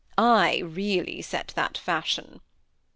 [0.17, 2.41] I really set that fashion."